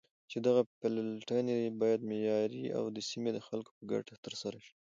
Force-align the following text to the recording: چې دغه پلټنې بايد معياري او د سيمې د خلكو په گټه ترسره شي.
چې 0.29 0.37
دغه 0.47 0.61
پلټنې 0.79 1.59
بايد 1.81 1.99
معياري 2.09 2.65
او 2.77 2.83
د 2.95 2.97
سيمې 3.09 3.31
د 3.33 3.39
خلكو 3.47 3.71
په 3.77 3.83
گټه 3.91 4.15
ترسره 4.25 4.57
شي. 4.65 4.73